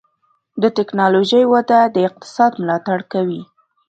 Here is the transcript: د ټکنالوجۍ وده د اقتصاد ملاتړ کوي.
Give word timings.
د 0.61 0.63
ټکنالوجۍ 0.77 1.43
وده 1.53 1.79
د 1.95 1.97
اقتصاد 2.09 2.51
ملاتړ 2.61 2.99
کوي. 3.13 3.41